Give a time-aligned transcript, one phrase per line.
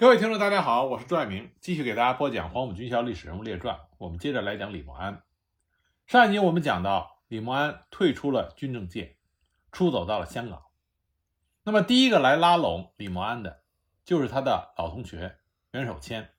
[0.00, 3.74] 各位听众，大家好，我是朱爱明，继续给大家播讲《黄埔军校历史人物列传》。
[3.98, 5.24] 我们接着来讲李默安。
[6.06, 9.16] 上一集我们讲到，李默安退出了军政界，
[9.72, 10.62] 出走到了香港。
[11.64, 13.64] 那么第一个来拉拢李默安的，
[14.04, 15.36] 就是他的老同学
[15.72, 16.30] 袁守谦。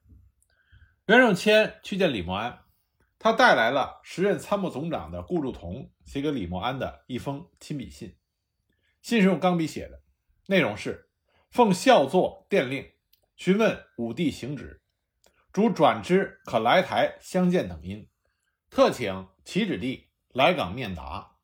[1.04, 2.60] 袁守谦去见李默安，
[3.18, 8.16] 他带来了时任参谋总长的顾祝同写给李默安的一封亲笔信。
[9.02, 10.00] 信是用钢笔写的，
[10.46, 11.10] 内容是：
[11.50, 12.90] 奉校座电令。
[13.40, 14.82] 询问武帝行止，
[15.50, 18.06] 主转之可来台相见等因，
[18.68, 21.38] 特请其旨地来港面答。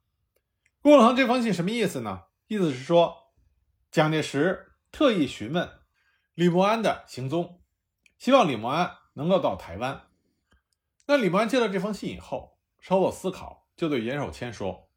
[0.83, 2.25] 顾祝同这封信什么意思呢？
[2.49, 3.33] 意思是说，
[3.91, 5.71] 蒋介石特意询问
[6.35, 7.63] 李默安的行踪，
[8.19, 10.03] 希望李默安能够到台湾。
[11.07, 14.91] 那李默安接到这封信以后，稍作思考，就对严守谦说：“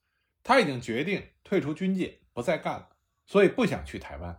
[0.44, 2.90] 他已经决定退出军界，不再干了，
[3.26, 4.38] 所以不想去台湾。”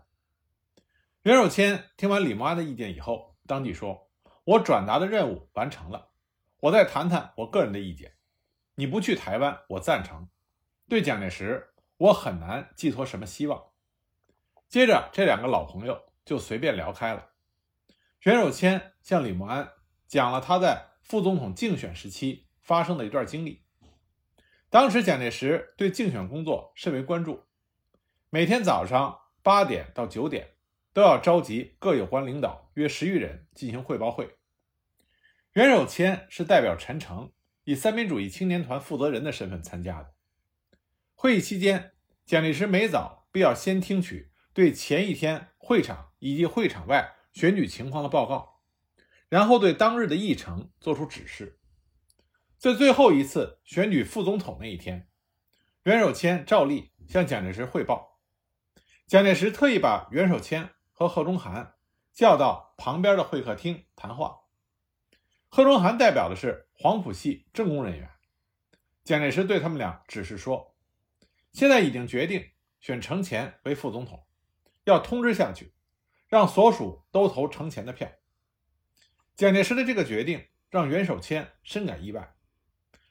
[1.23, 4.09] 袁守谦听完李默安的意见以后，当即说
[4.45, 6.13] ：“我转达的任务完成了，
[6.61, 8.15] 我再谈谈我个人的意见。
[8.77, 10.31] 你不去台湾，我赞成。
[10.89, 13.63] 对蒋介石，我很难寄托什么希望。”
[14.67, 17.33] 接着，这两个老朋友就随便聊开了。
[18.23, 19.73] 袁守谦向李默安
[20.07, 23.63] 讲了他在副总统竞选时期发生的一段经历。
[24.71, 27.45] 当时，蒋介石对竞选工作甚为关注，
[28.31, 30.55] 每天早上八点到九点。
[30.93, 34.37] 都要召集各有关领导约十余人进行汇报会。
[35.53, 37.33] 袁守谦是代表陈诚
[37.65, 40.15] 以三民主义青年团负责人的身份参加的。
[41.15, 41.93] 会议期间，
[42.25, 48.61] 蒋介石每早必要先听取对前一天会场以及会场外选举情况的报告，
[49.29, 51.59] 然后对当日的议程作出指示。
[52.59, 55.09] 在最后一次选举副总统那一天，
[55.85, 58.19] 袁守谦照例向蒋介石汇报。
[59.07, 60.71] 蒋介石特意把袁守谦。
[61.01, 61.77] 和贺中涵
[62.13, 64.43] 叫到旁边的会客厅谈话。
[65.49, 68.11] 贺中涵代表的是黄埔系政工人员。
[69.03, 70.77] 蒋介石对他们俩指示说
[71.53, 74.27] ：“现在已经决定选程潜为副总统，
[74.85, 75.73] 要通知下去，
[76.29, 78.07] 让所属都投程潜的票。”
[79.35, 82.35] 蒋介石的这个决定让袁守谦深感意外。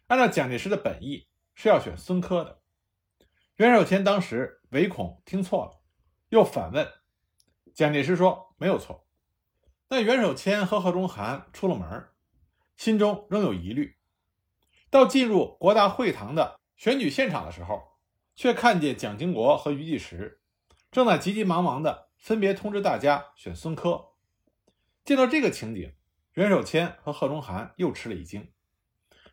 [0.06, 2.62] 按照蒋介石的本意是要选孙科的，
[3.56, 5.81] 袁守谦当时唯恐听错了，
[6.30, 6.88] 又反问。
[7.79, 9.07] 蒋介石说：“没有错。”
[9.88, 12.09] 但袁守谦和贺中涵出了门，
[12.75, 13.95] 心中仍有疑虑。
[14.90, 17.81] 到进入国大会堂的选举现场的时候，
[18.35, 20.41] 却看见蒋经国和余继时
[20.91, 24.09] 正在急急忙忙地分别通知大家选孙科。
[25.06, 25.94] 见到这个情景，
[26.34, 28.51] 袁守谦和贺中涵又吃了一惊。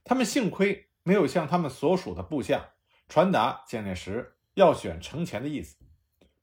[0.04, 2.74] 他们幸亏没有向他们所属的部下
[3.08, 5.74] 传达蒋介石要选程潜的意思。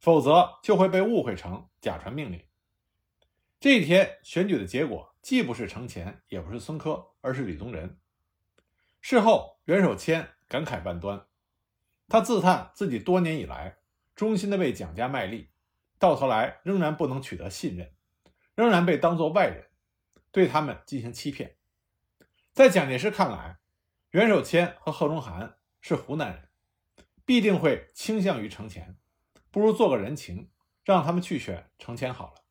[0.03, 2.43] 否则就会被误会成假传命令。
[3.61, 7.97] 这一天选举的结果既不是程潜，也不是孙科，而是李宗仁。
[8.99, 11.25] 事后，袁守谦感慨万端，
[12.09, 13.77] 他自叹自己多年以来
[14.13, 15.49] 忠心的为蒋家卖力，
[15.97, 17.93] 到头来仍然不能取得信任，
[18.55, 19.69] 仍然被当作外人，
[20.33, 21.55] 对他们进行欺骗。
[22.51, 23.57] 在蒋介石看来，
[24.09, 26.49] 袁守谦和贺中涵是湖南人，
[27.23, 28.97] 必定会倾向于程潜。
[29.53, 30.49] 不如做个人情，
[30.83, 32.43] 让他们去选程潜好了。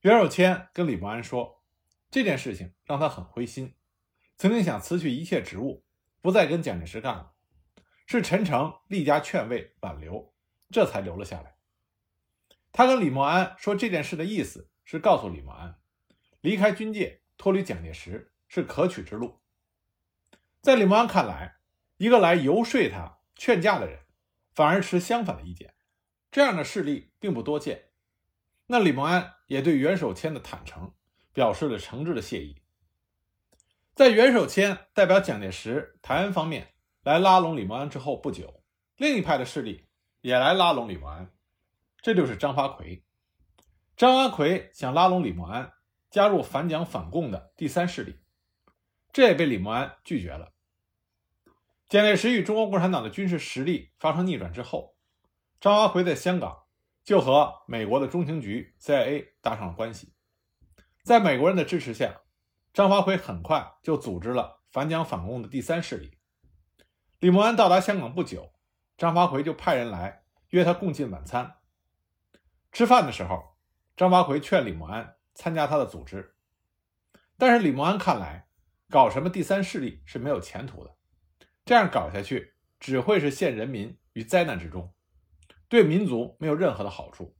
[0.00, 1.62] 袁守谦跟李默安说，
[2.10, 3.74] 这件事情让他很灰心，
[4.38, 5.84] 曾经想辞去一切职务，
[6.22, 7.34] 不再跟蒋介石干了。
[8.06, 10.34] 是陈诚力加劝慰挽留，
[10.70, 11.56] 这才留了下来。
[12.72, 15.78] 他跟李默安说这件事的意思是告诉李默安，
[16.40, 19.42] 离开军界脱离蒋介石是可取之路。
[20.62, 21.56] 在李默安看来，
[21.98, 24.00] 一个来游说他劝架的人，
[24.54, 25.74] 反而持相反的意见。
[26.32, 27.90] 这样的事例并不多见，
[28.66, 30.94] 那李默安也对袁守谦的坦诚
[31.34, 32.62] 表示了诚挚的谢意。
[33.94, 36.72] 在袁守谦代表蒋介石台湾方面
[37.02, 38.64] 来拉拢李默安之后不久，
[38.96, 39.86] 另一派的势力
[40.22, 41.30] 也来拉拢李默安，
[42.00, 43.04] 这就是张发奎。
[43.94, 45.74] 张发奎想拉拢李默安
[46.10, 48.16] 加入反蒋反共的第三势力，
[49.12, 50.54] 这也被李默安拒绝了。
[51.90, 54.91] 蒋介石与中国共产党的军事实力发生逆转之后。
[55.62, 56.64] 张发奎在香港
[57.04, 60.12] 就和美国的中情局 CIA 搭上了关系，
[61.04, 62.22] 在美国人的支持下，
[62.72, 66.18] 张发奎很快就组织了反蒋反共的第三势力。
[67.20, 68.52] 李默安到达香港不久，
[68.98, 71.58] 张发奎就派人来约他共进晚餐。
[72.72, 73.54] 吃饭的时候，
[73.96, 76.34] 张发奎劝李默安参加他的组织，
[77.38, 78.48] 但是李默安看来，
[78.90, 80.96] 搞什么第三势力是没有前途的，
[81.64, 84.92] 这样搞下去只会是陷人民于灾难之中。
[85.72, 87.34] 对民族没有任何的好处，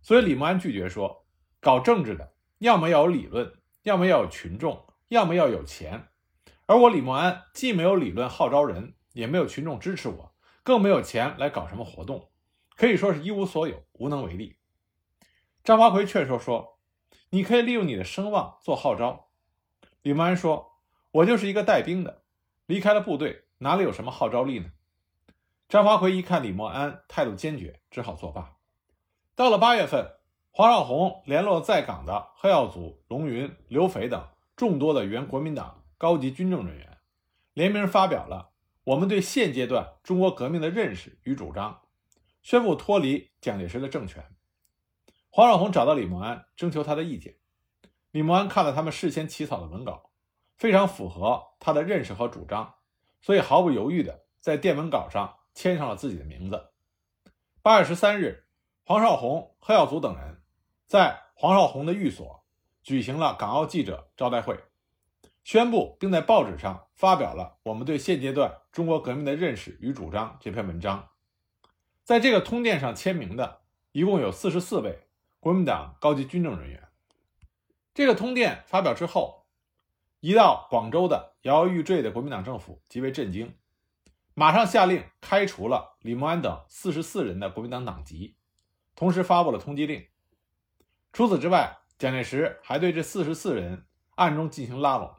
[0.00, 1.26] 所以李默安拒绝说
[1.60, 3.52] ：“搞政治的，要么要有理论，
[3.82, 6.08] 要么要有群众，要么要有钱。
[6.64, 12.30] 而我李默安既没有理论号召人，也没有群众支持我，更没有钱来搞什么活动，
[12.76, 14.56] 可以说是一无所有，无能为力。
[15.62, 16.80] 张发奎劝说说
[17.28, 19.28] ：“你可以利用你的声望做号召。”
[20.00, 20.78] 李默安说
[21.12, 22.22] ：“我就是一个带兵的，
[22.64, 24.70] 离开了部队，哪里有什么号召力呢？”
[25.68, 28.56] 张发奎一看李默安态度坚决，只好作罢。
[29.34, 30.12] 到了八月份，
[30.50, 36.98] 黄绍竑联络在港的贺耀祖、龙云、刘斐等众多的原国民党高级军政人员，
[37.54, 38.50] 联名发表了
[38.84, 41.80] 我们对现阶段中国革命的认识与主张，
[42.42, 44.24] 宣布脱离蒋介石的政权。
[45.30, 47.36] 黄绍竑找到李默安，征求他的意见。
[48.12, 50.10] 李默安看了他们事先起草的文稿，
[50.56, 52.74] 非常符合他的认识和主张，
[53.20, 56.70] 所以毫不犹豫地在电文稿上签上了自己的名字。
[57.62, 58.44] 八月十三日，
[58.84, 60.42] 黄绍竑、贺耀祖等人
[60.86, 62.44] 在黄绍竑的寓所
[62.82, 64.58] 举行了港澳记者招待会，
[65.42, 71.08] 宣布并在报纸上发表了我们对现阶段中国革命的认识与主张这篇文章。
[72.02, 73.62] 在这个通电上签名的
[73.92, 75.08] 一共有四十四位
[75.40, 76.88] 国民党高级军政人员。
[77.94, 79.46] 这个通电发表之后，
[80.20, 83.56] 一到广州的摇摇欲坠的国民党政府极为震惊，
[84.34, 88.36] 马上下令开除了李默安等四十四人的国民党党籍，
[88.94, 90.06] 同时发布了通缉令。
[91.12, 93.86] 除此之外，蒋介石还对这四十四人
[94.16, 95.14] 暗中进行拉拢，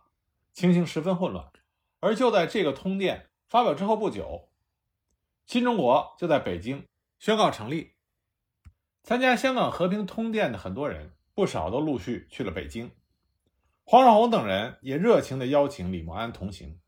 [0.54, 1.52] 情形十分混乱。
[2.00, 4.50] 而就在这个通电发表之后不久，
[5.46, 6.86] 新中国就在北京
[7.18, 7.94] 宣告成立。
[9.02, 11.14] 参加香港和平通电的很多人。
[11.36, 12.92] 不少都陆续去了北京，
[13.84, 16.80] 黄绍竑等人也热情地邀请李默安同行。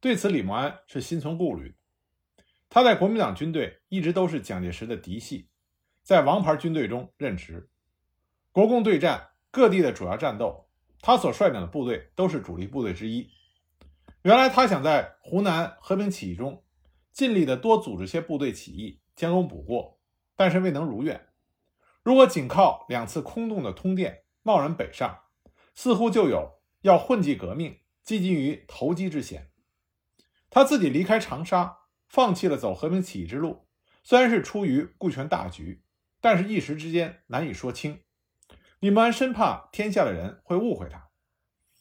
[0.00, 1.74] 对此，李默安是心存顾虑。
[2.68, 5.48] 他在国民党军队一直都是蒋介石的嫡系，
[6.02, 7.68] 在王牌军队中任职，
[8.52, 10.68] 国共对战各地的主要战斗，
[11.00, 13.28] 他所率领的部队都是主力部队之一。
[14.22, 16.62] 原来他想在湖南和平起义中
[17.10, 19.98] 尽力的多组织些部队起义，将功补过，
[20.36, 21.28] 但是未能如愿。
[22.04, 25.24] 如果仅靠两次空洞的通电，贸然北上，
[25.74, 29.50] 似乎就有要混迹革命、积极于投机之嫌。
[30.50, 31.78] 他自己离开长沙，
[32.08, 33.66] 放弃了走和平起义之路，
[34.02, 35.82] 虽然是出于顾全大局，
[36.20, 38.02] 但是一时之间难以说清。
[38.80, 41.10] 李默安生怕天下的人会误会他，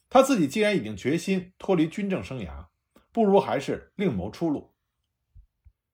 [0.09, 2.67] 他自己既然已经决心脱离军政生涯，
[3.11, 4.73] 不如还是另谋出路。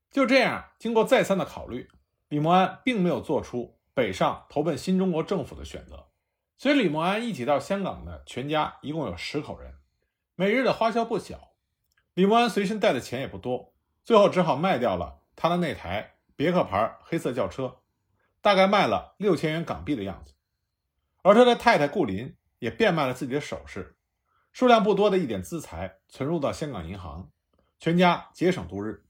[0.09, 1.89] 就这样，经过再三的考虑，
[2.29, 3.79] 李默安并没有做出。
[3.95, 6.07] 北上投奔新中国政府的选择，
[6.57, 9.75] 随李默安一起到香港的全家一共有十口人，
[10.33, 11.52] 每日的花销不小。
[12.13, 13.73] 李默安随身带的钱也不多，
[14.03, 17.79] 最后只好卖掉了他的那台别克牌黑色轿车，
[18.41, 20.33] 大概卖了六千元港币的样子。
[21.21, 23.97] 而他的太太顾林也变卖了自己的首饰，
[24.51, 27.31] 数量不多的一点资财存入到香港银行，
[27.79, 29.05] 全家节省度日。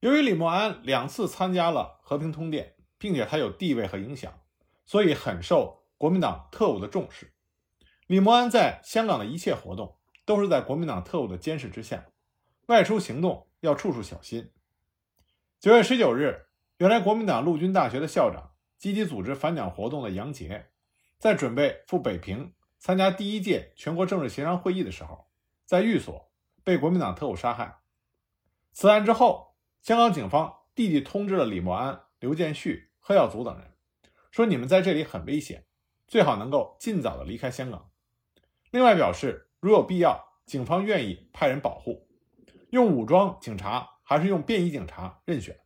[0.00, 2.74] 由于李默安两次参加了和平通电。
[3.02, 4.32] 并且他有地位和影响，
[4.86, 7.34] 所以很受国民党特务的重视。
[8.06, 12.06] 李默安在香港的一切活动都是在国民党特务的监视之下，
[12.66, 14.50] 外出行动要处处小心。
[15.60, 16.46] 九月十九日，
[16.78, 20.70] 原来国民党陆军大学的校长、积极组织反蒋活动的杨杰，
[21.18, 25.26] 在准备赴北平参加第一届全国政治协商会议的时候，
[25.64, 26.30] 在寓所
[26.64, 27.78] 被国民党特务杀害。
[28.72, 32.90] 此案之后，香港警方立即通知了李默安、刘建旭。
[33.04, 33.72] 贺耀祖等人
[34.30, 35.66] 说：“你们在这里很危险，
[36.06, 37.90] 最好能够尽早的离开香港。”
[38.70, 42.08] 另外表示，如有必要，警方愿意派人保护，
[42.70, 45.60] 用武装警察还是用便衣警察任选。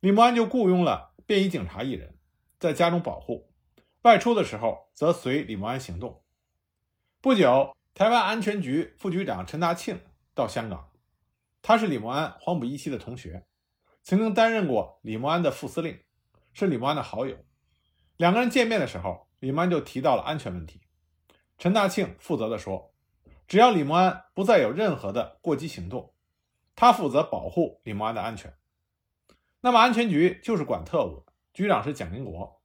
[0.00, 2.18] 李默安就雇佣了便衣警察一人，
[2.58, 3.52] 在家中保护，
[4.02, 6.24] 外出的时候则随李默安行动。
[7.20, 10.00] 不久，台湾安全局副局长陈大庆
[10.34, 10.90] 到香港，
[11.62, 13.46] 他是李默安黄埔一期的同学，
[14.02, 16.00] 曾经担任过李默安的副司令。
[16.52, 17.36] 是李默安的好友，
[18.16, 20.80] 两个人见面的时候，李默安就提到了安全问题。
[21.58, 22.94] 陈大庆负责的说
[23.48, 26.14] ：“只要李默安不再有任何的过激行动，
[26.76, 28.56] 他负责保护李默安的安全。
[29.60, 32.62] 那么安全局就是管特务，局长是蒋经国。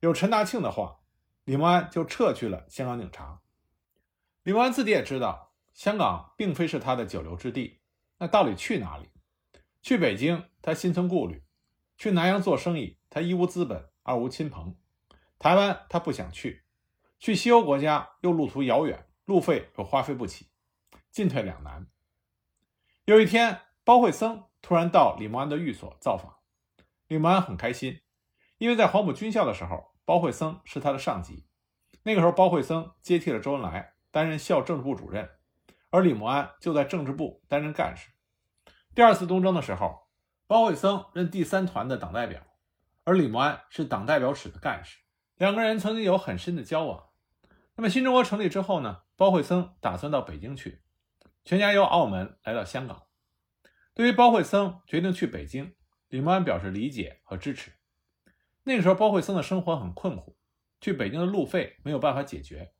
[0.00, 1.00] 有陈大庆的话，
[1.44, 3.42] 李默安就撤去了香港警察。
[4.42, 7.80] 李默安自己也知道，香港并非是他的久留之地，
[8.18, 9.10] 那到底去哪里？
[9.82, 11.42] 去北京，他心存顾虑；
[11.98, 14.74] 去南洋做生意。”他一无资本，二无亲朋，
[15.38, 16.61] 台湾他不想去，
[17.22, 20.48] 去西欧国家又路途遥远，路费又花费不起，
[21.12, 21.86] 进退两难。
[23.04, 26.38] 有一天，包惠僧突然到李默安的寓所造访，
[27.06, 28.00] 李默安很开心，
[28.58, 31.46] 因为在黄埔军校的时候，包惠僧是他的上级。
[32.02, 35.30] 那个时候，包惠僧接替了周恩来担任校政治部主任，
[35.90, 38.10] 而李默安就在政治部担任干事。
[38.96, 40.08] 第二次东征的时候，
[40.48, 42.42] 包惠僧任第三团的党代表，
[43.04, 44.98] 而李默安是党代表室的干事。
[45.36, 47.10] 两个人曾经有很深的交往。
[47.76, 49.02] 那么新中国成立之后呢？
[49.16, 50.82] 包惠僧打算到北京去，
[51.44, 53.04] 全家由澳门来到香港。
[53.94, 55.74] 对于包惠僧决定去北京，
[56.08, 57.72] 李默安表示理解和支持。
[58.64, 60.36] 那个时候，包惠僧的生活很困苦，
[60.80, 62.72] 去北京的路费没有办法解决。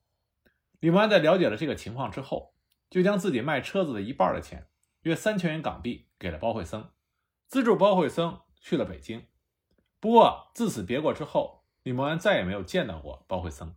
[0.81, 2.55] 李默安在了解了这个情况之后，
[2.91, 4.69] 就将自己卖车子的一半的钱。
[5.03, 6.91] 约三千元港币给了包惠僧，
[7.49, 9.27] 资助包惠僧去了北京。
[9.99, 13.75] 不过自此别过之后，李默安再也没有见到过包惠僧。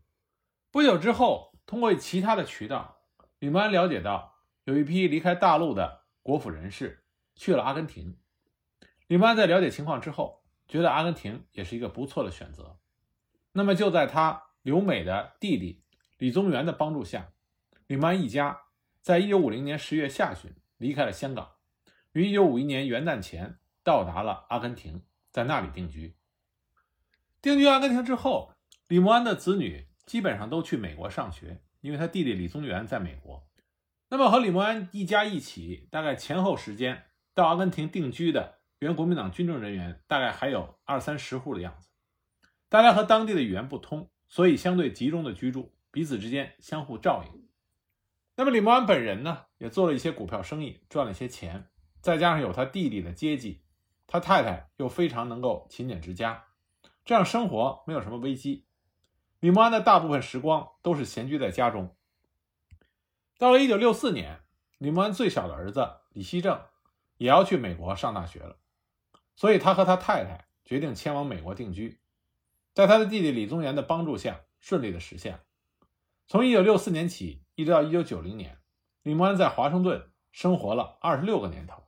[0.75, 2.97] 不久之后，通过其他的渠道，
[3.39, 8.17] 李默安了解到有一批离开大陆的国府人士去了阿根廷。
[9.07, 12.77] 李默安在了解情况之后，觉得阿根廷也是一个不错的选择。
[13.53, 15.81] 那么就在他留美的弟弟
[16.17, 17.31] 李宗元的帮助下，
[17.87, 18.63] 李默安一家
[19.01, 20.53] 在一九五零年十月下旬。
[20.75, 21.51] 离开了香港，
[22.11, 26.17] 于一九五一年元旦前到达了阿根廷，在那里定居。
[27.41, 28.51] 定居阿根廷之后，
[28.89, 33.47] 李默安的子女基本上都去美国上学，因为他弟弟李宗元在美国。
[34.09, 41.89] 那么和李默安一家一起，大概前后时间到阿根廷定居的原国民党军政人员，大概还有二三十户的样子。
[42.69, 47.47] 大家和当地的语言不通，所以相对集中的居住，彼此之间相互照应。
[48.35, 51.67] 那么李默安本人呢，也做了一些股票生意，赚了一些钱，
[52.01, 53.63] 再加上有他弟弟的接济，
[54.05, 56.45] 他太太又非常能够勤俭持家，
[57.03, 58.65] 这样生活没有什么危机。
[59.45, 61.95] 李默安的大部分时光都是闲居在家中。
[63.37, 64.39] 到了1964年，
[64.79, 66.59] 李默安最小的儿子李希正
[67.17, 68.57] 也要去美国上大学了，
[69.35, 71.99] 所以他和他太太决定迁往美国定居，
[72.73, 75.43] 在他的弟弟李宗元的帮助下，顺利的实现了。
[76.27, 77.43] 从1964年起。
[77.53, 78.57] 一直到一九九零年，
[79.03, 81.83] 李默安在华盛顿生活了二十六个年头。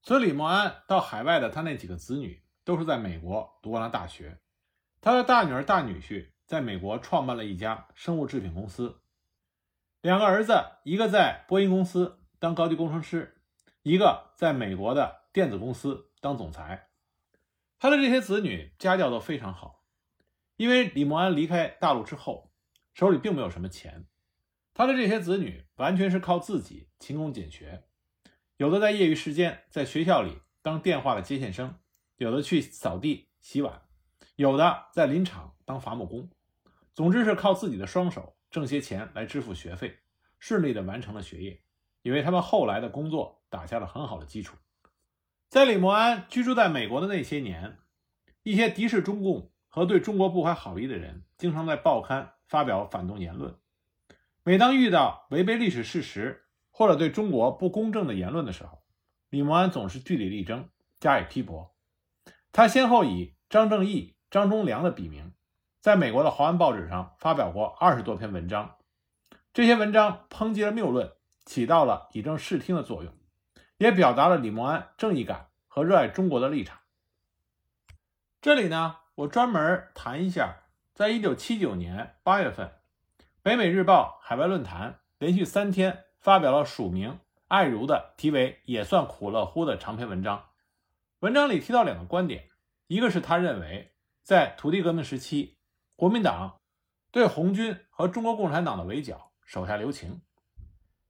[0.00, 4.38] 所以，李默安到海外的他那几个子女都是在美国读完了大学。
[5.00, 9.00] 他的大女儿、大女婿在美国创办了一家生物制品公司。
[10.02, 10.52] 两个儿子，
[10.84, 13.40] 一个在波音公司当高级工程师，
[13.82, 16.90] 一个在美国的电子公司当总裁。
[17.78, 19.86] 他的这些子女家教都非常好，
[20.56, 22.52] 因为李默安离开大陆之后，
[22.92, 24.04] 手里并没有什么钱。
[24.74, 27.84] 他的这些子女完全是靠自己勤工俭学，
[28.58, 31.78] 有的在业余时间在学校里当电话的接线生，
[32.16, 33.80] 有的去扫地洗碗，
[34.36, 36.28] 有的在林场当伐木工。
[36.94, 40.00] 总之是靠自己的双手挣些钱来支付学费，
[40.38, 41.62] 顺利的完成了学业，
[42.02, 44.56] 也为他们后来的工作打下了很好的基础。
[45.48, 47.78] 在李默安居住在美国的那些年，
[48.42, 53.56] 一些敌视中共和对中国不怀好意的人，经常在报刊发表反动言论。
[54.44, 58.82] 每当遇到违背历史事实或者对中国不公正的言论的时候，
[59.30, 60.68] 李默安总是据理力争，
[60.98, 61.74] 加以批驳。
[62.50, 65.32] 他先后以张正义、张忠良的笔名，
[65.82, 68.76] 在美国的华文报纸上发表过二十多篇文章。
[69.52, 71.10] 这些文章抨击了谬论，
[71.44, 73.12] 起到了以正视听的作用，
[73.78, 76.78] 也表达了李默安正义感和热爱中国的立场。
[78.40, 80.54] 这里呢，我专门谈一下，
[80.94, 82.74] 在一九七九年八月份。
[83.42, 90.50] 北美日报海外论坛连续三天发表了署名艾如的题为“也算苦乐乎”的长篇文章。
[91.18, 92.50] 文章里提到两个观点，
[92.86, 95.58] 一个是他认为在土地革命时期，
[96.02, 96.58] 国民党
[97.12, 100.20] 对红军和中国共产党的围剿手下留情；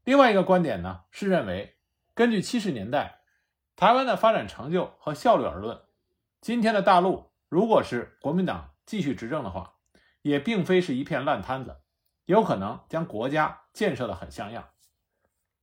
[0.04, 1.78] 另外一个观点呢是认为，
[2.12, 3.20] 根据七十年代
[3.74, 5.80] 台湾的发展成就和效率而论，
[6.42, 9.76] 今天的大陆如果是国民党继续执政的话，
[10.20, 11.80] 也并非是一片烂摊子。
[12.26, 14.68] 有可能将国家建设得很像样。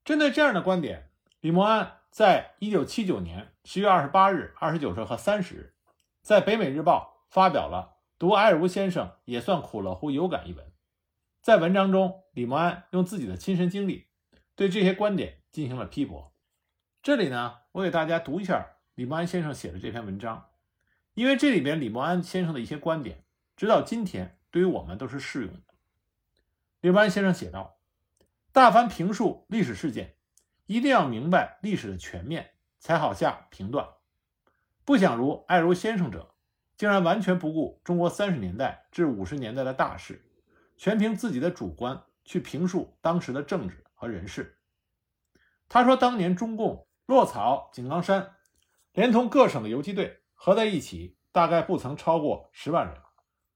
[0.04, 5.76] 针对这样的观点，李默安在一九七九年十月二十八日、二十九日和三十日，
[6.24, 10.74] 在北美日报发表了《读艾尔乌先生也算苦乐乎有感》一文。
[11.42, 14.10] 在文章中，李默安用自己的亲身经历
[14.56, 16.34] 对这些观点进行了批驳。
[17.02, 20.50] 这里呢，我给大家读一下李默安先生写的这篇文章，
[21.14, 23.24] 因为这里边李默安先生的一些观点，
[23.56, 25.74] 直到今天对于我们都是适用的。
[26.82, 27.80] 李默安先生写道
[28.52, 30.18] ：“大凡评述历史事件，
[30.66, 33.88] 一定要明白历史的全面，才好下评断。
[34.84, 36.29] 不想如爱如先生者，
[36.80, 40.24] 竟然完全不顾中国三十年代至五十年代的大事，
[40.78, 44.58] 全凭自己的主观去评述当时的政治和人事。”
[45.68, 48.38] 他说：“当年中共落草井冈山，
[48.94, 52.96] 连同各省的游击队合在一起，大概不曾超过十万人。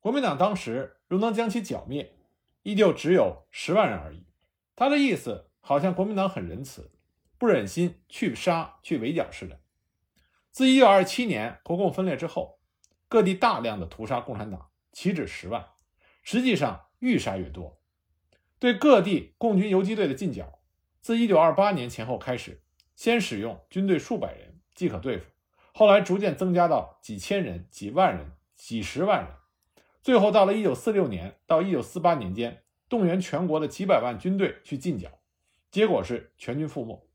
[0.01, 2.17] 国民党当时如能将其剿灭，
[2.63, 4.27] 依旧只有十万人而已。
[4.75, 6.91] 他的意思好像国民党很仁慈，
[7.37, 9.61] 不忍心去杀去围剿似的。
[10.51, 12.59] 自一九二七年国共分裂之后，
[13.13, 15.67] 各地大量的屠杀共产党，岂止十万，
[16.23, 17.79] 实际上愈杀越多。
[18.57, 20.57] 对各地共军游击队的进剿，
[20.99, 22.63] 自一九二八年前后开始，
[22.95, 25.25] 先使用军队数百人即可对付，
[25.75, 29.31] 后来逐渐增加到几千人、几万人、几十万人，
[30.01, 35.19] 最后到了一九四六年到一九四八年间，动员全国的几百万军队去进剿，
[35.69, 37.07] 结果是全军覆没。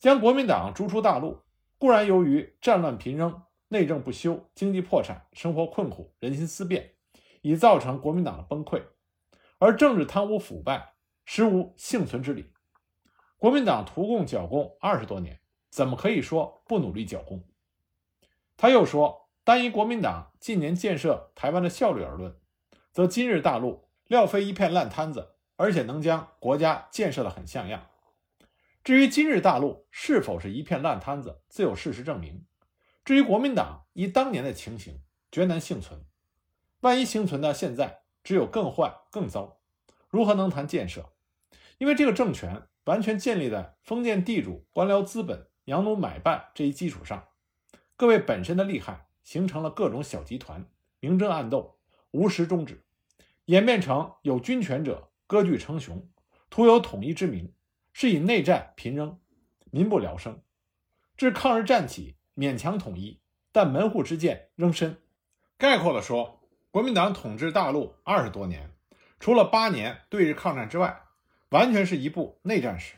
[0.00, 1.44] 将国民党逐出大陆，
[1.78, 3.40] 固然由于战乱频仍、
[3.74, 6.92] 内政不修、经济破产、生活困苦、人心思变，
[7.42, 8.80] 已造成国民党的崩溃。
[9.58, 12.52] 而政治贪污腐败，实无幸存之理。
[13.36, 15.40] 国民党图共剿共二十多年，
[15.70, 17.44] 怎么可以说不努力剿共？
[18.56, 22.38] 他又说，单以国民党近年建设台湾的效率而论，
[22.92, 27.88] 则今日大陆料非一片烂摊子，而且能将国家建设得很像样。
[28.84, 32.46] 至于今日大陆是否是一片烂摊子，自有事实证明。
[33.04, 36.06] 至于国民党依当年的情形，绝难幸存。
[36.80, 39.60] 万一幸存到现在，只有更坏、更糟，
[40.08, 41.12] 如何能谈建设？
[41.76, 47.28] 因为这个政权完全建立在封建地主、官僚资本、洋奴买办这一基础上，
[47.96, 50.66] 各位本身的利害形成了各种小集团，
[51.00, 51.78] 明争暗斗，
[52.10, 52.86] 无时终止，
[53.46, 56.08] 演变成有军权者割据称雄，
[56.48, 57.52] 徒有统一之名，
[57.92, 59.20] 是以内战频仍，
[59.70, 60.40] 民不聊生。
[61.16, 63.20] 至抗日战起，勉强统一，
[63.52, 65.02] 但门户之见仍深。
[65.58, 66.40] 概括地说。
[66.70, 68.72] 国民党统治大陆二十多年，
[69.20, 71.02] 除了八年对日抗战之外，
[71.50, 72.96] 完全是一部内战史。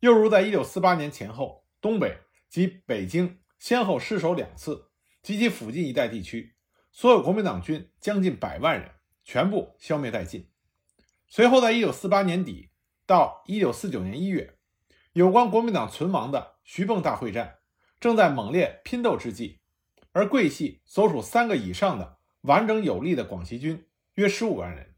[0.00, 4.88] 又如在一九四八年前后，东北及北京先后失守两次，
[5.22, 6.56] 及其附近一带地区，
[6.90, 10.48] 所有国民党军将近百万人全部消灭殆尽。
[11.28, 12.70] 随后，在一九四八年底
[13.04, 14.56] 到一九四九年一月，
[15.12, 17.58] 有关国民党存亡的徐蚌大会战
[18.06, 19.58] 正在猛烈拼斗之际，
[20.12, 22.20] 而桂系所属三个以上的。
[22.42, 24.94] 完整有力的广西军约十五万人，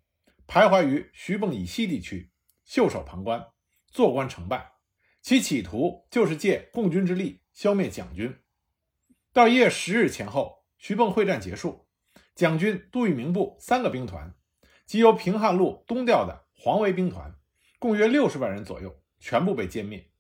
[0.47, 2.31] 徘徊于徐蚌以西地区，
[2.67, 3.47] 袖手旁观，
[3.87, 4.73] 坐观成败。
[5.23, 8.37] 其企图就是借共军之力消灭蒋军。
[9.33, 11.89] 到一月十日前后，徐蚌会战结束，
[12.35, 14.35] 蒋军杜聿明部三个兵团
[14.85, 17.35] 及由平汉路东调的黄维兵团，
[17.79, 20.11] 共约六十万人左右，全部被歼灭。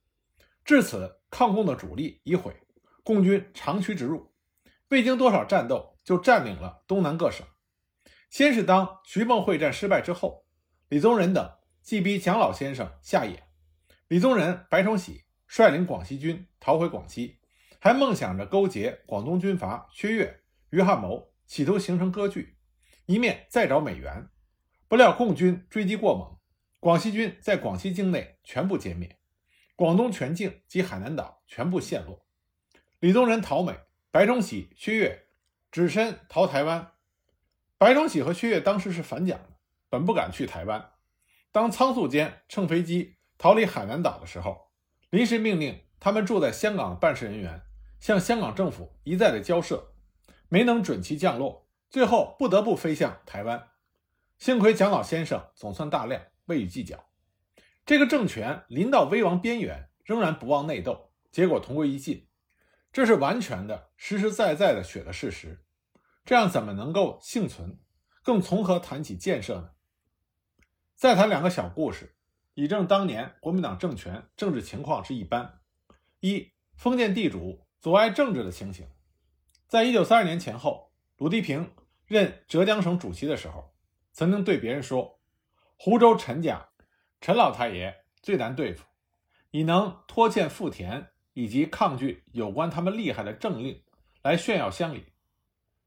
[0.64, 2.56] 至此，抗共的主力已毁，
[3.08, 4.34] 共军长驱直入，
[4.90, 5.96] 未经多少战斗。
[6.04, 7.46] 就占领了东南各省。
[8.30, 10.46] 先是当徐蚌会战失败之后，
[10.88, 13.42] 李宗仁等既逼蒋老先生下野，
[14.08, 17.40] 李宗仁、白崇禧率领广西军逃回广西，
[17.78, 20.40] 还梦想着勾结广东军阀薛岳、
[20.70, 22.56] 于汉谋，企图形成割据，
[23.04, 24.30] 一面再找美援。
[24.88, 26.38] 不料共军追击过猛，
[26.80, 29.18] 广西军在广西境内全部歼灭，
[29.76, 32.24] 广东全境及海南岛全部陷落。
[33.00, 33.78] 李宗仁逃美，
[34.10, 35.26] 白崇禧、薛岳。
[35.70, 36.94] 只身逃台湾，
[37.76, 39.50] 白崇禧和薛岳当时是反蒋的，
[39.88, 40.92] 本不敢去台湾。
[41.52, 44.72] 当仓促间乘飞机逃离海南岛的时候，
[45.10, 47.62] 临时命令他们住在香港的办事人员
[48.00, 49.92] 向香港政府一再的交涉，
[50.48, 53.68] 没能准其降落，最后不得不飞向台湾。
[54.38, 57.04] 幸亏蒋老先生总算大量，未予计较。
[57.86, 62.27] 这个政权临到危亡边缘，仍然不忘内斗，结果同归于尽。
[62.92, 65.64] 这是完全的、实实在在的血的事实，
[66.24, 67.78] 这样怎么能够幸存？
[68.22, 69.70] 更从何谈起建设呢？
[70.94, 72.16] 再谈两个小故事，
[72.54, 75.60] 以证当年国民党政权政治情况是一般。
[76.20, 78.88] 一、封建地主阻碍政治的情形。
[79.68, 81.72] 在一九三二年前后，鲁地平
[82.06, 83.74] 任浙江省主席的时候，
[84.12, 85.20] 曾经对别人说
[85.78, 86.70] ：“湖州陈家，
[87.20, 88.84] 陈老太爷最难对付，
[89.50, 93.80] 以能拖欠富田。”以及抗拒有关他们厉害的政令
[94.22, 95.04] 来炫耀乡里，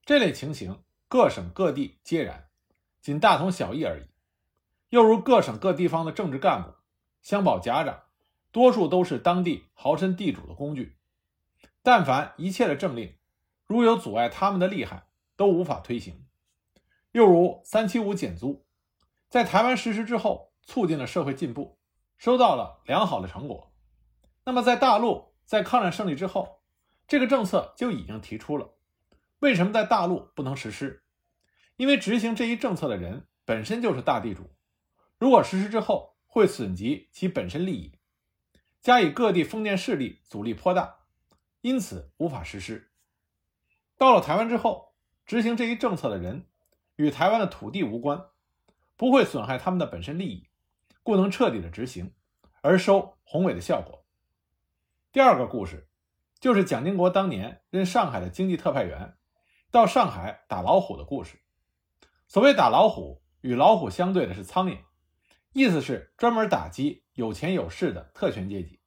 [0.05, 2.47] 这类情形各省各地皆然，
[3.01, 4.05] 仅大同小异而已。
[4.91, 6.69] 又如各省各地方的政治干部、
[7.21, 8.03] 乡保甲长，
[8.53, 10.95] 多数都是当地豪绅地主的工具。
[11.83, 13.17] 但凡一切的政令，
[13.65, 15.03] 如有阻碍他们的厉害，
[15.35, 16.27] 都无法推行。
[17.11, 18.65] 又如三七五减租，
[19.27, 21.77] 在台湾实施之后，促进了社会进步，
[22.17, 23.73] 收到了良好的成果。
[24.45, 26.61] 那么在大陆，在抗战胜利之后，
[27.09, 28.73] 这个政策就已经提出了。
[29.39, 31.03] 为什么在大陆不能实施？
[31.75, 34.49] 因为执行这一政策的人本身就是大地主，
[35.17, 37.91] 如果实施之后会损及其本身利益，
[38.79, 40.99] 加以各地封建势力阻力颇大，
[41.59, 42.89] 因此无法实施。
[43.97, 44.93] 到了台湾之后，
[45.25, 46.47] 执行这一政策的人
[46.95, 48.27] 与台湾的土地无关，
[48.95, 50.47] 不会损害他们的本身利益，
[51.03, 52.13] 故能彻底的执行，
[52.61, 54.00] 而收宏伟的效果。
[55.13, 55.89] 第二个故事，
[56.39, 59.17] 就是蒋经国当年任上海的经济特派员，
[59.69, 61.41] 到上海打老虎的故事。
[62.29, 64.77] 所谓打老虎，与老虎相对的是苍蝇，
[65.51, 68.79] 意思是专门打击有钱有势的特权阶级。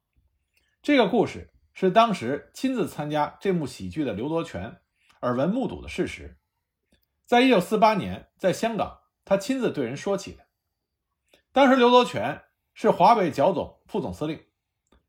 [0.80, 4.80] 这个故事是当时亲自参加这幕喜剧的刘多全
[5.20, 6.38] 耳闻目睹的事实。
[7.26, 10.46] 在一九四八年，在香港，他亲自对人说起的。
[11.52, 14.42] 当时刘多全是华北剿总副总司令，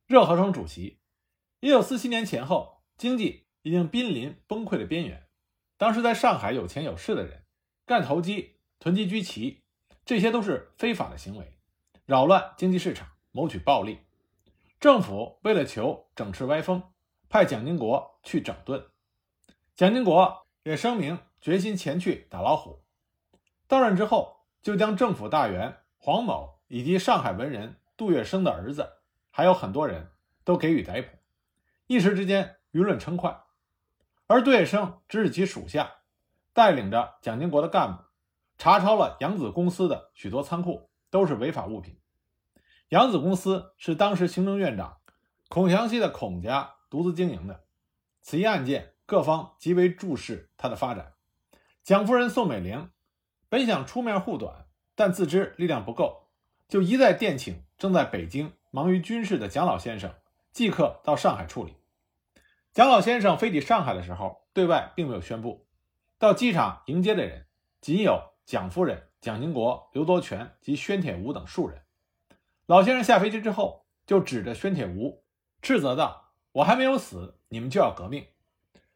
[0.07, 0.99] 热河省主席。
[1.65, 5.25] 一九四七年前后，经济已经濒临崩溃的边缘。
[5.79, 7.43] 当时在上海有钱有势的人
[7.87, 9.63] 干投机、囤积居奇，
[10.05, 11.57] 这些都是非法的行为，
[12.05, 13.97] 扰乱经济市场，谋取暴利。
[14.79, 16.83] 政府为了求整治歪风，
[17.29, 18.85] 派蒋经国去整顿。
[19.73, 21.17] 蒋经国也声明。
[21.41, 22.83] 决心前去打老虎。
[23.67, 28.87] 到任之后，就将政府大员黄某以及上海文人杜月笙的儿子，
[29.31, 30.11] 还有很多人
[30.43, 31.09] 都给予逮捕。
[31.87, 33.43] 一时之间，舆论称快。
[34.27, 35.97] 而杜月笙指使其属下
[36.51, 38.03] 带领着蒋经国的干部，
[38.57, 41.99] 查抄了扬子公司的许多仓库，都是违法物品。
[42.89, 44.97] 扬子公司是当时行政院长
[45.47, 47.65] 孔祥熙的孔家独资经营的。
[48.21, 51.13] 此一案件，各方极为注视它的发展。
[51.83, 52.89] 蒋夫人宋美龄
[53.47, 56.29] 本想出面护短，但自知力量不够，
[56.67, 60.11] 就一再电请正在北京忙于军事的蒋老先生
[60.55, 61.75] 即刻到上海处理。
[62.71, 65.67] 蒋老先生飞抵上海的时候，对外并没有宣布。
[66.17, 67.47] 到机场迎接的人
[67.81, 71.81] 仅有蒋夫人、蒋经国、刘多全及宣铁吾等数人。
[72.67, 75.25] 老先生下飞机之后，就指着宣铁吾
[75.61, 78.25] 斥责道：“我还没有死，你们就要革命。”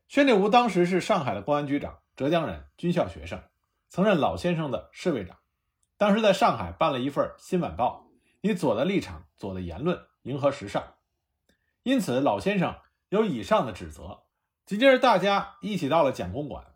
[0.08, 2.00] 宣铁吾当时是上海的公安局长。
[2.16, 3.44] 浙江人，军校学生，
[3.90, 5.38] 曾任老先生的侍卫长。
[5.98, 8.08] 当时在上海办了一份《新晚报》，
[8.40, 10.96] 以左的立场、左的言论迎合时尚。
[11.84, 12.76] 因此，老先生
[13.10, 14.24] 有以上的指责。
[14.66, 16.76] 紧接着，大家一起到了蒋公馆。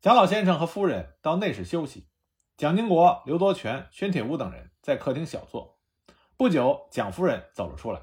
[0.00, 2.06] 蒋老先生和夫人到内室休息，
[2.56, 5.78] 蒋经国、刘多全、宣铁吾等人在客厅小坐。
[6.36, 8.02] 不久，蒋夫人走了出来，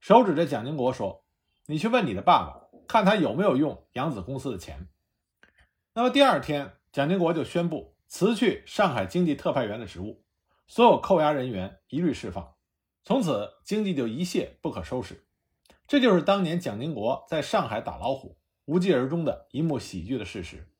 [0.00, 1.24] 手指着蒋经国说
[1.66, 4.88] ：“你去问你的爸爸，看他有没有用扬子公司的钱。”
[5.94, 10.24] 那么第二天，蒋经国就宣布辞去上海经济特派员的职务，
[10.66, 12.54] 所有扣押人员一律释放，
[13.04, 15.27] 从此经济就一泻不可收拾。
[15.88, 20.70] 这就是当年蒋经国在上海打老虎无疾而终的一幕喜剧的事实。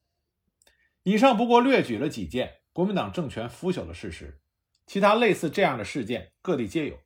[1.03, 4.43] 以上不过略举了几件国民党政权腐朽的事实，
[4.87, 6.99] 其他类似这样的事件各地皆有，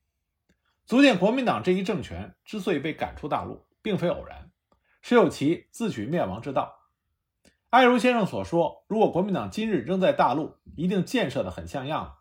[0.85, 4.51] 足见国民党这一政权之所以被赶出大陆，并非偶然，
[5.01, 6.81] 是有其自取灭亡之道。
[7.71, 12.17] 艾如先生所说：“如果国民党今日仍在大陆，一定建设的很像样，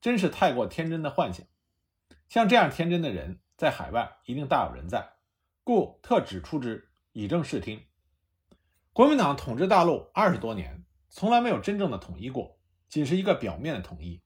[0.00, 1.44] 真是太过天真的幻想。
[2.28, 5.15] 像这样天真的人，在海外一定大有人在，
[5.66, 7.82] 故特指出之，以正视听。
[8.92, 14.22] 国民党统治大陆二十多年，从来没有真正的统一过，仅是一个表面的统一。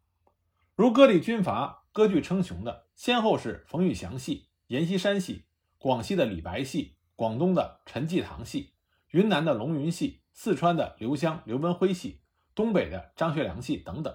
[0.77, 5.47] 如割地军阀割据称雄的，先后是冯玉祥系、阎锡山系、
[5.79, 8.75] 广西的李白系、广东的陈济棠系、
[9.13, 12.21] 云南的龙云系。”四川的刘湘、刘文辉系，
[12.55, 14.15] 东北的张学良系等等，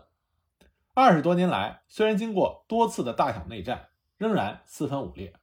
[0.94, 5.34] 二十多年来，虽然经过多次的大小内战，仍然四分五裂。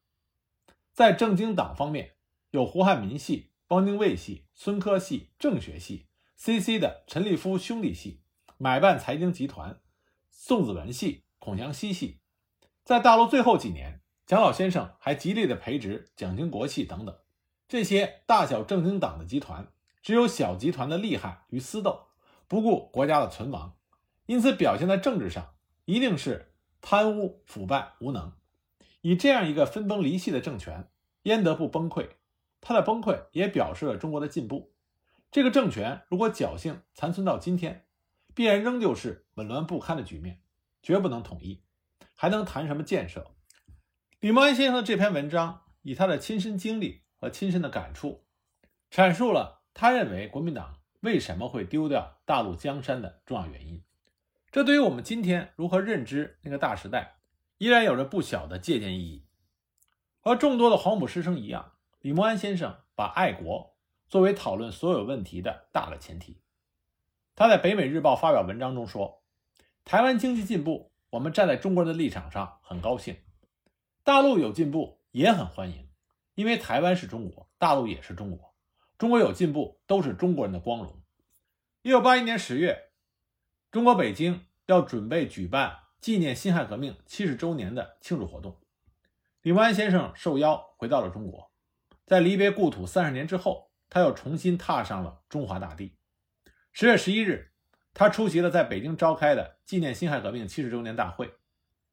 [0.93, 2.13] 在正经党方面，
[2.51, 6.07] 有胡汉民系、汪精卫系、孙科系、郑学系
[6.39, 8.21] ；CC 的陈立夫兄弟系、
[8.59, 9.81] 买办财经集团、
[10.29, 12.21] 宋子文系、孔祥熙系。
[12.85, 17.17] 在大陆最后几年，蒋老先生还极力的培植蒋经国系等等，
[17.67, 19.73] 这些大小正经党的集团。
[20.03, 22.09] 只有小集团的厉害与私斗，
[22.49, 23.77] 不顾国家的存亡，
[24.27, 28.33] 因此表现在政治上一定是贪污腐败无能。
[29.03, 30.89] 以这样一个分崩离析的政权，
[31.25, 32.09] 焉得不崩溃？
[32.61, 34.73] 它的崩溃也表示了中国的进步。
[35.31, 37.87] 这个政权如果侥幸残存到今天，
[38.35, 40.41] 必然仍旧是紊乱不堪的局面，
[40.83, 41.63] 绝不能统一，
[42.15, 43.33] 还能谈什么建设？
[44.21, 48.25] 李默安先生的这篇文章，以他的亲身经历和亲身的感触，
[48.91, 49.63] 阐述了。
[49.75, 53.83] 他认为国民党为什么会丢掉大陆江山的重要原因，
[54.51, 57.17] 这对于我们今天如何认知那个大时代，
[57.63, 59.25] 依然有着不小的借鉴意义。
[60.19, 63.77] 和众多的黄埔师生一样，李默安先生把爱国
[64.09, 66.43] 作为讨论所有问题的大的前提。
[67.37, 69.23] 他在《北美日报》发表文章中说
[69.87, 73.15] ：“台湾经济进步，我们站在中国人的立场上很高兴；
[74.03, 75.89] 大陆有进步也很欢迎，
[76.35, 78.57] 因为台湾是中国，大陆也是中国。”
[78.99, 81.01] 中国有进步，都是中国人的光荣。
[81.83, 82.91] 一九八一年十月，
[83.71, 88.61] 中国北京要准备举办纪念辛亥革命七十周年的庆祝活动。
[89.43, 91.53] 李默安先生受邀回到了中国，
[92.05, 95.97] 在离别故土三十年之后，他又重新踏上了中华大地。
[96.73, 97.53] 十月十一日，
[97.95, 101.35] 他出席了在北京召开的纪念辛亥革命七十周年大会，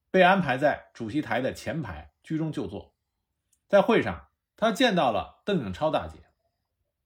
[0.10, 2.96] 被安排在主席台的前排居中就坐。
[3.68, 6.18] 在会上，他见到了邓颖超大姐。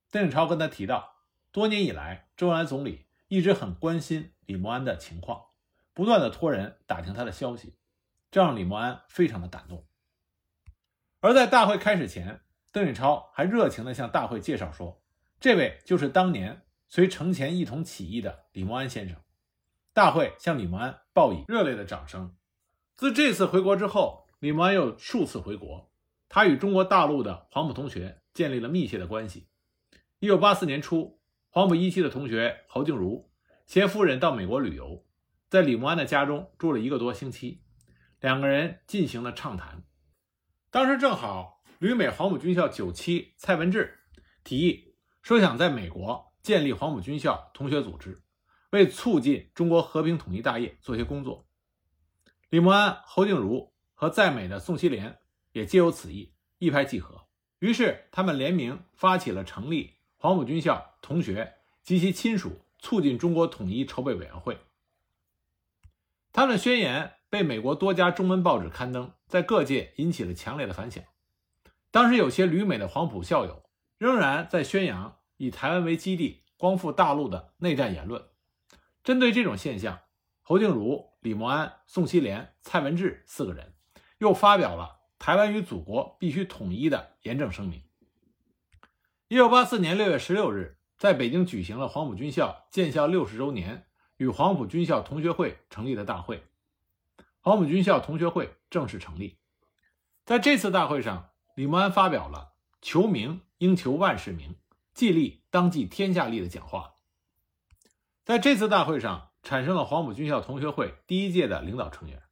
[0.10, 1.16] 邓颖超跟他提到，
[1.52, 5.48] 多年以来，周恩来总理一直很关心李默安的情况，
[5.94, 7.76] 不断的托人打听他的消息，
[8.32, 9.86] 这让李默安非常的感动。
[11.20, 15.02] 而在大会开始前，邓颖超还热情的向大会介绍说，
[15.40, 19.18] 这位就是当年随程潜一同起义的李默安先生。
[19.94, 22.36] 大会向李默安报以热烈的掌声。
[22.96, 25.92] 自这次回国之后，李默安又数次回国，
[26.28, 29.48] 他与中国大陆的黄埔同学建立了密切的关系。
[30.20, 33.30] 一九八四年初，黄埔一期的同学侯静茹
[33.68, 35.06] 携夫人到美国旅游，
[35.54, 37.62] 在李默安的家中住了一个多星期，
[38.20, 39.84] 两个人进行了畅谈。
[40.72, 44.00] 当时正好旅美黄埔军校九期蔡文治
[44.44, 48.24] 提议说，想在美国建立黄埔军校同学组织，
[48.72, 51.48] 为促进中国和平统一大业做些工作。
[52.50, 55.18] 李默安、侯静茹和在美的宋希濂
[55.52, 57.28] 也皆有此意，一拍即合。
[57.60, 59.98] 于是他们联名发起了成立。
[60.18, 64.58] 黄埔军校同学及其亲属促进中国统一筹备委员会，
[66.34, 71.04] 他们的宣言被美国多家中文报纸刊登，在各界引起了强烈的反响。
[71.92, 73.64] 当时有些旅美的黄埔校友
[74.00, 78.24] 仍然在宣扬以台湾为基地、光复大陆的内战言论。
[79.04, 80.00] 针对这种现象，
[80.42, 83.76] 侯静茹、李默安、宋希濂、蔡文治四个人
[84.18, 87.84] 又发表了“台湾与祖国必须统一”的严正声明。
[89.28, 93.86] 一九八四年六月十六日，在北京举行了黄埔军校建校六十周年
[94.18, 96.44] 与黄埔军校同学会成立的大会，
[97.42, 99.38] 黄埔军校同学会正式成立。
[100.26, 104.56] 在这次大会上，李默安发表了“求名应求万世名，
[104.94, 106.96] 既利当计天下利”的讲话。
[108.24, 112.24] 在这次大会上，产生了黄埔军校同学会第一届的领导成员，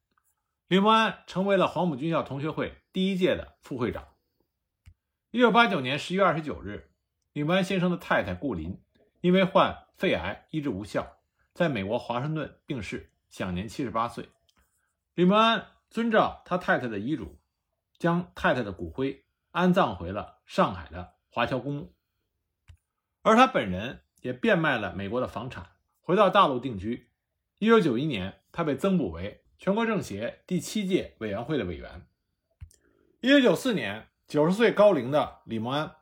[0.68, 4.08] 李默安成为了黄埔军校同学会第一届的副会长。
[5.32, 6.88] 一九八九年十月二十九日。
[7.34, 8.82] 李默安先生的太太顾林
[9.22, 11.16] 因为患肺癌医治无效，
[11.54, 14.30] 在美国华盛顿病逝，享年七十八岁。
[15.14, 17.40] 李默安遵照他太太的遗嘱，
[17.98, 21.94] 将太太的骨灰安葬回了上海的华侨公墓，
[23.22, 27.10] 而他本人也变卖了美国的房产，回到大陆定居。
[27.60, 32.08] 一九九一年，他被增补为全国政协第七届委员会的委员。
[33.20, 35.96] 一九九四年，九十岁高龄的李默安。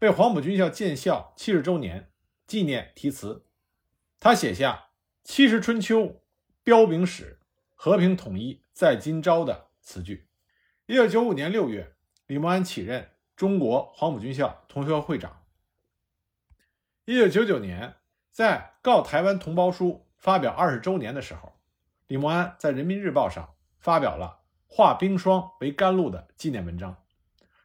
[0.00, 2.10] 为黄埔军校建校七十周年
[2.46, 3.46] 纪念题词，
[4.20, 4.88] 他写下
[5.24, 6.20] “七十春秋，
[6.62, 7.40] 彪炳史，
[7.74, 10.28] 和平统一在今朝”的词句。
[10.84, 11.94] 一九九五年六月，
[12.26, 15.42] 李默安起任中国黄埔军校同学会会长。
[17.06, 17.94] 一九九九年，
[18.30, 21.54] 在《告台湾同胞书》发表二十周年的时候，
[22.06, 27.02] 李默安在《人民日报》上发表了“化冰霜为甘露”的纪念文章，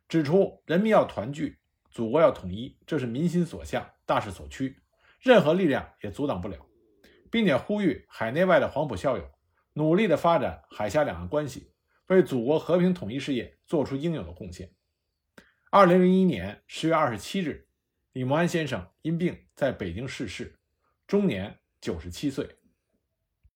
[0.07, 1.59] 指出人民要团聚。
[1.91, 4.79] 祖国要统一，这是民心所向，大势所趋，
[5.19, 6.65] 任何力量也阻挡不了，
[7.31, 9.29] 并且呼吁海内外的黄埔校友
[9.73, 11.71] 努力的发展海峡两岸关系，
[12.07, 14.71] 为祖国和平统一事业做出应有的贡献。
[15.71, 17.67] 二零零一年十月二十七日，
[18.11, 20.59] 李默安先生因病在北京逝世，
[21.07, 22.58] 终年九十七岁。